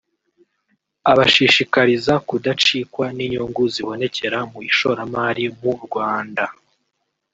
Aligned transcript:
abashishikariza 1.11 2.13
kudacikwa 2.27 3.05
n’inyungu 3.15 3.63
zibonekera 3.73 4.37
mu 4.51 4.59
ishoramari 4.69 5.43
mu 5.59 5.73
Rwanda 5.85 6.45